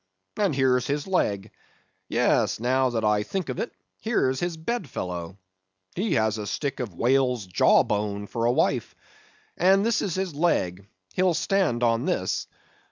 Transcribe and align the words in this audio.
And 0.35 0.55
here's 0.55 0.87
his 0.87 1.05
leg! 1.05 1.51
Yes, 2.09 2.59
now 2.59 2.89
that 2.89 3.05
I 3.05 3.21
think 3.21 3.49
of 3.49 3.59
it, 3.59 3.71
here's 3.99 4.39
his 4.39 4.57
bedfellow! 4.57 5.37
has 5.95 6.39
a 6.39 6.47
stick 6.47 6.79
of 6.79 6.95
whale's 6.95 7.45
jaw 7.45 7.83
bone 7.83 8.25
for 8.25 8.45
a 8.45 8.51
wife! 8.51 8.95
And 9.57 9.85
this 9.85 10.01
is 10.01 10.15
his 10.15 10.33
leg; 10.33 10.87
he'll 11.13 11.35
stand 11.35 11.83
on 11.83 12.05
this. 12.05 12.47